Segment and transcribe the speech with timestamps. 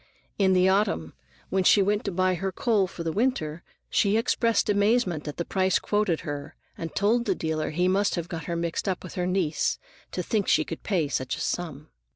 [0.39, 1.13] In the autumn,
[1.49, 5.45] when she went to buy her coal for the winter, she expressed amazement at the
[5.45, 9.13] price quoted her, and told the dealer he must have got her mixed up with
[9.13, 9.77] her niece
[10.11, 11.89] to think she could pay such a sum.